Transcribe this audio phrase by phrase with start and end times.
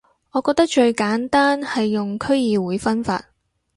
[0.31, 3.23] 我覺得最簡單係用區議會分法